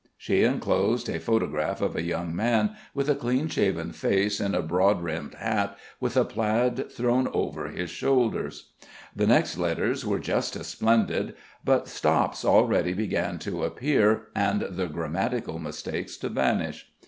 She 0.17 0.43
enclosed 0.43 1.09
a 1.09 1.19
photograph 1.19 1.79
of 1.79 1.95
a 1.95 2.01
young 2.01 2.35
man 2.35 2.71
with 2.95 3.07
a 3.07 3.13
clean 3.13 3.47
shaven 3.49 3.91
face, 3.91 4.39
in 4.41 4.55
a 4.55 4.63
broad 4.63 4.99
brimmed 5.01 5.35
hat, 5.35 5.77
with 5.99 6.17
a 6.17 6.25
plaid 6.25 6.91
thrown 6.91 7.27
over 7.33 7.67
his 7.67 7.91
shoulders. 7.91 8.71
The 9.15 9.27
next 9.27 9.59
letters 9.59 10.03
were 10.03 10.17
just 10.17 10.55
as 10.55 10.65
splendid, 10.65 11.35
but 11.63 11.87
stops 11.87 12.43
already 12.43 12.93
began 12.93 13.37
to 13.45 13.63
appear 13.63 14.29
and 14.35 14.61
the 14.71 14.87
grammatical 14.87 15.59
mistakes 15.59 16.17
to 16.17 16.29
vanish. 16.29 16.89